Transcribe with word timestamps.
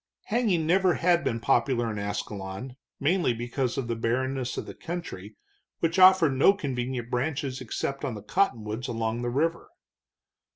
Hanging 0.29 0.65
never 0.65 0.95
had 0.95 1.23
been 1.23 1.39
popular 1.39 1.91
in 1.91 1.99
Ascalon, 1.99 2.75
mainly 2.99 3.35
because 3.35 3.77
of 3.77 3.87
the 3.87 3.95
barrenness 3.95 4.57
of 4.57 4.65
the 4.65 4.73
country, 4.73 5.35
which 5.79 5.99
offered 5.99 6.31
no 6.33 6.53
convenient 6.53 7.11
branches 7.11 7.61
except 7.61 8.03
on 8.03 8.15
the 8.15 8.23
cottonwoods 8.23 8.87
along 8.87 9.21
the 9.21 9.29
river. 9.29 9.69